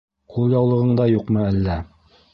—Ҡулъяулығың 0.35 0.97
да 1.01 1.07
юҡмы 1.11 1.47
әллә? 1.53 1.81